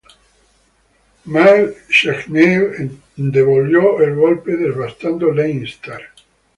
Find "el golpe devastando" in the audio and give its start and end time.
4.01-5.31